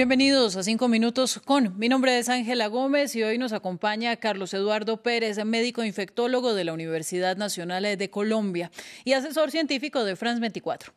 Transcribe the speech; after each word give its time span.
Bienvenidos 0.00 0.56
a 0.56 0.62
Cinco 0.62 0.88
Minutos 0.88 1.38
con. 1.44 1.78
Mi 1.78 1.90
nombre 1.90 2.18
es 2.18 2.30
Ángela 2.30 2.68
Gómez 2.68 3.14
y 3.16 3.22
hoy 3.22 3.36
nos 3.36 3.52
acompaña 3.52 4.16
Carlos 4.16 4.54
Eduardo 4.54 5.02
Pérez, 5.02 5.44
médico 5.44 5.84
infectólogo 5.84 6.54
de 6.54 6.64
la 6.64 6.72
Universidad 6.72 7.36
Nacional 7.36 7.82
de 7.98 8.10
Colombia 8.10 8.70
y 9.04 9.12
asesor 9.12 9.50
científico 9.50 10.02
de 10.02 10.16
France 10.16 10.40
24. 10.40 10.94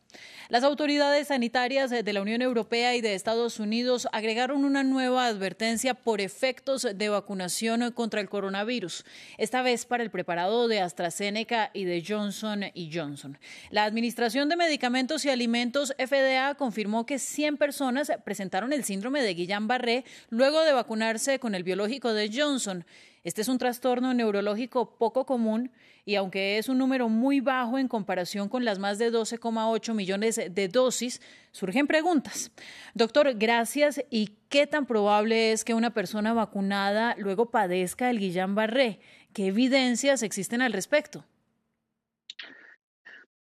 Las 0.48 0.62
autoridades 0.62 1.28
sanitarias 1.28 1.90
de 1.90 2.12
la 2.12 2.22
Unión 2.22 2.40
Europea 2.40 2.94
y 2.94 3.00
de 3.00 3.14
Estados 3.14 3.58
Unidos 3.58 4.08
agregaron 4.12 4.64
una 4.64 4.84
nueva 4.84 5.26
advertencia 5.26 5.94
por 5.94 6.20
efectos 6.20 6.86
de 6.94 7.08
vacunación 7.08 7.90
contra 7.92 8.20
el 8.20 8.28
coronavirus, 8.28 9.04
esta 9.36 9.62
vez 9.62 9.84
para 9.84 10.02
el 10.02 10.10
preparado 10.10 10.68
de 10.68 10.80
AstraZeneca 10.80 11.70
y 11.74 11.84
de 11.84 12.04
Johnson 12.06 12.64
Johnson. 12.92 13.38
La 13.70 13.84
Administración 13.84 14.48
de 14.48 14.56
Medicamentos 14.56 15.24
y 15.24 15.30
Alimentos 15.30 15.94
FDA 15.98 16.54
confirmó 16.54 17.04
que 17.04 17.18
100 17.18 17.56
personas 17.56 18.12
presentaron 18.24 18.72
el 18.72 18.84
síndrome 18.94 19.22
de 19.22 19.34
Guillain-Barré 19.34 20.04
luego 20.30 20.60
de 20.60 20.72
vacunarse 20.72 21.40
con 21.40 21.56
el 21.56 21.64
biológico 21.64 22.12
de 22.12 22.30
Johnson. 22.32 22.84
Este 23.24 23.40
es 23.42 23.48
un 23.48 23.58
trastorno 23.58 24.14
neurológico 24.14 24.96
poco 24.96 25.26
común 25.26 25.72
y 26.04 26.14
aunque 26.14 26.58
es 26.58 26.68
un 26.68 26.78
número 26.78 27.08
muy 27.08 27.40
bajo 27.40 27.76
en 27.76 27.88
comparación 27.88 28.48
con 28.48 28.64
las 28.64 28.78
más 28.78 28.98
de 28.98 29.10
12,8 29.10 29.94
millones 29.94 30.40
de 30.48 30.68
dosis, 30.68 31.20
surgen 31.50 31.88
preguntas. 31.88 32.52
Doctor, 32.94 33.34
gracias. 33.34 34.00
¿Y 34.10 34.36
qué 34.48 34.68
tan 34.68 34.86
probable 34.86 35.50
es 35.50 35.64
que 35.64 35.74
una 35.74 35.92
persona 35.92 36.32
vacunada 36.32 37.16
luego 37.18 37.50
padezca 37.50 38.10
el 38.10 38.20
Guillain-Barré? 38.20 39.00
¿Qué 39.32 39.48
evidencias 39.48 40.22
existen 40.22 40.62
al 40.62 40.72
respecto? 40.72 41.24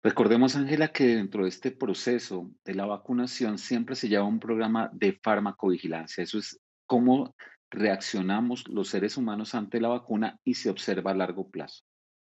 Recordemos, 0.04 0.56
Ángela, 0.56 0.88
que 0.88 1.06
dentro 1.06 1.44
de 1.44 1.48
este 1.48 1.70
proceso 1.70 2.50
de 2.64 2.74
la 2.74 2.86
vacunación 2.86 3.56
siempre 3.56 3.94
se 3.94 4.08
lleva 4.08 4.24
un 4.24 4.40
programa 4.40 4.90
de 4.92 5.12
farmacovigilancia. 5.22 6.24
Eso 6.24 6.38
es 6.38 6.58
cómo 6.86 7.36
reaccionamos 7.70 8.66
los 8.68 8.88
seres 8.88 9.16
humanos 9.16 9.54
ante 9.54 9.80
la 9.80 9.86
vacuna 9.88 10.40
y 10.44 10.54
se 10.54 10.70
observa 10.70 11.12
a 11.12 11.14
largo 11.14 11.48
plazo. 11.48 11.84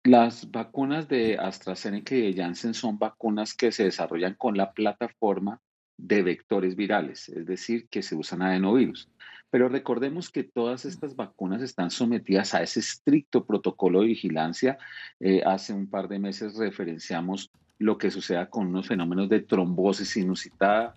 Las 0.03 0.49
vacunas 0.49 1.07
de 1.07 1.37
AstraZeneca 1.37 2.15
y 2.15 2.33
de 2.33 2.41
Janssen 2.41 2.73
son 2.73 2.97
vacunas 2.97 3.53
que 3.53 3.71
se 3.71 3.83
desarrollan 3.83 4.33
con 4.33 4.57
la 4.57 4.73
plataforma 4.73 5.61
de 5.97 6.23
vectores 6.23 6.75
virales, 6.75 7.29
es 7.29 7.45
decir, 7.45 7.87
que 7.89 8.01
se 8.01 8.15
usan 8.15 8.41
adenovirus. 8.41 9.07
Pero 9.53 9.69
recordemos 9.69 10.31
que 10.31 10.43
todas 10.43 10.83
estas 10.83 11.15
vacunas 11.15 11.61
están 11.61 11.91
sometidas 11.91 12.55
a 12.55 12.63
ese 12.63 12.79
estricto 12.79 13.45
protocolo 13.45 14.01
de 14.01 14.07
vigilancia. 14.07 14.79
Eh, 15.19 15.43
hace 15.45 15.73
un 15.73 15.85
par 15.85 16.07
de 16.07 16.17
meses 16.17 16.55
referenciamos 16.55 17.51
lo 17.77 17.99
que 17.99 18.09
suceda 18.09 18.49
con 18.49 18.65
unos 18.65 18.87
fenómenos 18.87 19.29
de 19.29 19.41
trombosis 19.41 20.17
inusitada, 20.17 20.95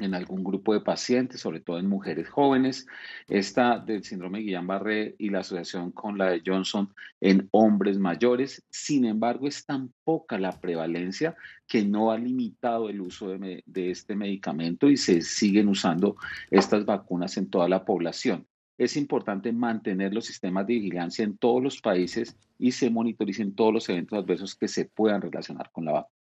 en 0.00 0.14
algún 0.14 0.42
grupo 0.42 0.74
de 0.74 0.80
pacientes, 0.80 1.40
sobre 1.40 1.60
todo 1.60 1.78
en 1.78 1.88
mujeres 1.88 2.28
jóvenes. 2.28 2.86
Esta 3.28 3.78
del 3.78 4.04
síndrome 4.04 4.38
de 4.38 4.44
Guillain-Barré 4.44 5.14
y 5.18 5.30
la 5.30 5.40
asociación 5.40 5.92
con 5.92 6.18
la 6.18 6.30
de 6.30 6.42
Johnson 6.44 6.92
en 7.20 7.48
hombres 7.52 7.98
mayores. 7.98 8.64
Sin 8.70 9.04
embargo, 9.04 9.48
es 9.48 9.64
tan 9.64 9.92
poca 10.04 10.38
la 10.38 10.60
prevalencia 10.60 11.36
que 11.66 11.84
no 11.84 12.10
ha 12.10 12.18
limitado 12.18 12.88
el 12.88 13.00
uso 13.00 13.28
de, 13.30 13.62
de 13.66 13.90
este 13.90 14.16
medicamento 14.16 14.88
y 14.88 14.96
se 14.96 15.22
siguen 15.22 15.68
usando 15.68 16.16
estas 16.50 16.84
vacunas 16.84 17.36
en 17.36 17.48
toda 17.50 17.68
la 17.68 17.84
población 17.84 18.46
es 18.80 18.96
importante 18.96 19.52
mantener 19.52 20.14
los 20.14 20.24
sistemas 20.24 20.66
de 20.66 20.72
vigilancia 20.72 21.22
en 21.22 21.36
todos 21.36 21.62
los 21.62 21.82
países 21.82 22.34
y 22.58 22.72
se 22.72 22.88
monitoricen 22.88 23.54
todos 23.54 23.74
los 23.74 23.88
eventos 23.90 24.18
adversos 24.18 24.54
que 24.54 24.68
se 24.68 24.86
puedan 24.86 25.20
relacionar 25.20 25.70
con 25.70 25.84
la 25.84 25.92
vacuna. 25.92 26.19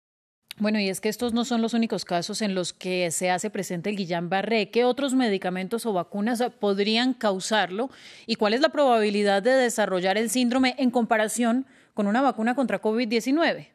Bueno, 0.59 0.79
y 0.79 0.89
es 0.89 1.01
que 1.01 1.09
estos 1.09 1.33
no 1.33 1.45
son 1.45 1.63
los 1.63 1.75
únicos 1.75 2.05
casos 2.05 2.41
en 2.41 2.55
los 2.55 2.73
que 2.73 3.11
se 3.11 3.29
hace 3.29 3.51
presente 3.51 3.91
el 3.91 3.97
Guillain-Barré. 3.97 4.71
¿Qué 4.71 4.85
otros 4.85 5.13
medicamentos 5.13 5.85
o 5.85 5.93
vacunas 5.93 6.43
podrían 6.61 7.13
causarlo? 7.13 7.91
¿Y 8.27 8.37
cuál 8.37 8.55
es 8.55 8.61
la 8.61 8.69
probabilidad 8.69 9.43
de 9.43 9.51
desarrollar 9.51 10.17
el 10.17 10.31
síndrome 10.31 10.77
en 10.79 10.93
comparación 10.93 11.67
con 11.93 12.07
una 12.07 12.23
vacuna 12.23 12.55
contra 12.55 12.81
COVID-19? 12.81 13.67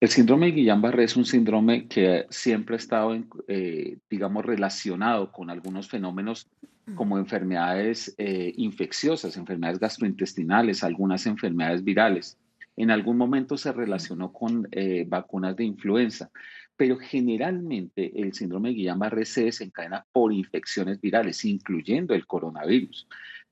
El 0.00 0.08
síndrome 0.08 0.46
de 0.46 0.52
Guillain-Barré 0.52 1.02
es 1.02 1.16
un 1.16 1.24
síndrome 1.24 1.88
que 1.88 2.26
siempre 2.30 2.76
ha 2.76 2.78
estado, 2.78 3.18
eh, 3.48 3.98
digamos, 4.08 4.44
relacionado 4.44 5.32
con 5.32 5.50
algunos 5.50 5.88
fenómenos 5.88 6.48
como 6.94 7.18
enfermedades 7.18 8.14
eh, 8.16 8.54
infecciosas, 8.56 9.36
enfermedades 9.36 9.80
gastrointestinales, 9.80 10.84
algunas 10.84 11.26
enfermedades 11.26 11.82
virales 11.82 12.38
en 12.78 12.92
algún 12.92 13.18
momento 13.18 13.58
se 13.58 13.72
relacionó 13.72 14.32
con 14.32 14.68
eh, 14.70 15.04
vacunas 15.06 15.56
de 15.56 15.64
influenza, 15.64 16.30
pero 16.76 16.96
generalmente 16.96 18.12
el 18.22 18.32
síndrome 18.34 18.68
de 18.68 18.76
Guillain-Barré 18.76 19.24
se 19.24 19.44
desencadena 19.46 20.06
por 20.12 20.32
infecciones 20.32 21.00
virales, 21.00 21.44
incluyendo 21.44 22.14
el 22.14 22.24
coronavirus. 22.24 23.08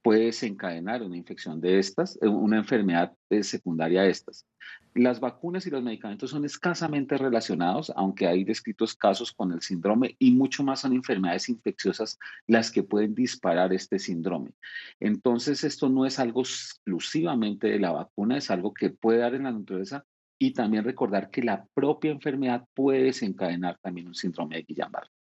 Puede 0.07 0.27
desencadenar 0.27 1.03
una 1.03 1.17
infección 1.17 1.61
de 1.61 1.81
estas, 1.81 2.17
eh, 2.23 2.29
una 2.29 2.59
enfermedad 2.59 3.13
eh, 3.29 3.43
secundaria 3.43 4.03
de 4.03 4.11
estas. 4.11 4.47
Las 4.95 5.19
vacunas 5.19 5.67
y 5.67 5.71
los 5.71 5.83
medicamentos 5.83 6.31
son 6.31 6.45
escasamente 6.45 7.19
relacionados, 7.19 7.93
aunque 7.97 8.29
hay 8.29 8.45
descritos 8.45 8.95
casos 8.95 9.33
con 9.33 9.51
el 9.51 9.63
síndrome 9.63 10.15
y 10.21 10.31
mucho 10.31 10.63
más 10.63 10.79
son 10.79 10.93
enfermedades 10.93 11.49
infecciosas 11.49 12.21
las 12.47 12.71
que 12.71 12.85
pueden 12.85 13.17
disparar 13.17 13.73
este 13.73 13.99
síndrome. 13.99 14.53
Entonces, 15.01 15.65
esto 15.65 15.89
no 15.89 16.07
es 16.07 16.21
algo 16.21 16.43
exclusivamente 16.43 17.67
de 17.67 17.81
la 17.81 17.91
vacuna, 17.91 18.37
es 18.39 18.49
algo 18.53 18.73
que 18.73 18.91
puede 18.91 19.19
dar 19.19 19.35
en 19.35 19.43
la 19.43 19.51
naturaleza 19.51 20.05
y 20.39 20.53
también 20.53 20.85
recordar 20.85 21.31
que 21.31 21.43
la 21.43 21.67
propia 21.75 22.13
enfermedad 22.13 22.65
puede 22.75 23.03
desencadenar 23.03 23.77
también 23.83 24.07
un 24.07 24.15
síndrome 24.15 24.55
de 24.55 24.67
Guillain-Barré. 24.67 25.11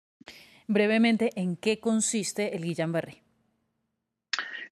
Brevemente, 0.69 1.31
¿en 1.35 1.57
qué 1.57 1.81
consiste 1.81 2.55
el 2.55 2.63
Guillain-Barré? 2.63 3.26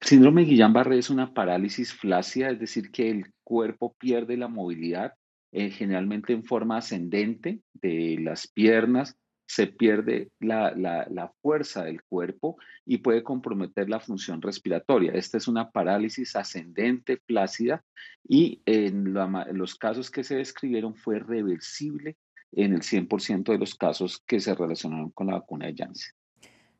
Síndrome 0.05 0.43
de 0.43 0.49
Guillain-Barré 0.49 0.99
es 0.99 1.09
una 1.09 1.33
parálisis 1.33 1.95
flácida, 1.95 2.51
es 2.51 2.61
decir, 2.61 2.91
que 2.91 3.11
el 3.11 3.33
cuerpo 3.43 3.95
pierde 3.99 4.37
la 4.37 4.49
movilidad, 4.49 5.15
eh, 5.51 5.71
generalmente 5.71 6.35
en 6.35 6.45
forma 6.45 6.77
ascendente 6.77 7.63
de 7.73 8.19
las 8.21 8.47
piernas, 8.47 9.17
se 9.47 9.67
pierde 9.67 10.31
la, 10.41 11.33
fuerza 11.41 11.85
del 11.85 12.03
cuerpo 12.03 12.59
y 12.85 12.99
puede 12.99 13.23
comprometer 13.23 13.89
la 13.89 13.99
función 13.99 14.43
respiratoria. 14.43 15.13
Esta 15.13 15.39
es 15.39 15.49
una 15.49 15.71
parálisis 15.71 16.37
ascendente 16.37 17.19
flácida 17.27 17.83
y 18.29 18.61
en, 18.67 19.17
en 19.17 19.59
los 19.59 19.75
casos 19.75 20.11
que 20.11 20.23
se 20.23 20.37
describieron 20.37 20.95
fue 20.97 21.19
reversible 21.19 22.19
en 22.53 22.75
el 22.75 22.83
100% 22.83 23.53
de 23.53 23.59
los 23.59 23.75
casos 23.75 24.23
que 24.27 24.39
se 24.39 24.55
relacionaron 24.55 25.11
con 25.13 25.29
la 25.29 25.35
vacuna 25.35 25.67
de 25.67 25.75
Janssen. 25.79 26.15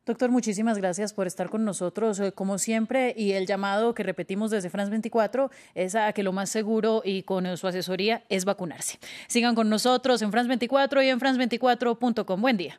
Doctor, 0.07 0.31
muchísimas 0.31 0.77
gracias 0.77 1.15
por 1.15 1.27
estar 1.27 1.49
con 1.49 1.65
nosotros, 1.65 2.21
eh, 2.21 2.33
como 2.33 2.59
siempre, 2.59 3.15
y 3.17 3.33
el 3.33 3.47
llamado 3.47 3.95
que 3.95 4.03
repetimos 4.03 4.51
desde 4.51 4.69
France 4.69 4.91
24 4.91 5.51
es 5.75 5.95
a 5.95 6.13
que 6.13 6.23
lo 6.23 6.33
más 6.33 6.51
seguro 6.51 7.01
y 7.03 7.23
con 7.23 7.57
su 7.57 7.67
asesoría 7.67 8.23
es 8.29 8.45
vacunarse. 8.45 8.99
Sigan 9.29 9.55
con 9.55 9.71
nosotros 9.71 10.21
en 10.21 10.31
France 10.31 10.49
24 10.49 11.03
y 11.03 11.09
en 11.09 11.21
France24.com. 11.21 12.39
Buen 12.39 12.59
día. 12.59 12.79